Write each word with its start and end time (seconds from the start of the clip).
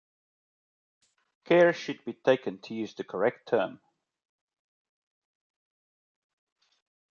Care 1.45 1.73
should 1.73 2.03
be 2.05 2.13
taken 2.13 2.57
to 2.61 2.73
use 2.73 2.95
the 2.95 3.03
correct 3.03 3.49
term. 3.49 3.81